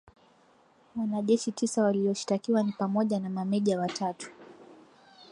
Wanajeshi 0.95 1.51
tisa 1.51 1.83
walioshtakiwa 1.83 2.63
ni 2.63 2.71
pamoja 2.71 3.19
na 3.19 3.29
mameja 3.29 3.79
watatu 3.79 4.31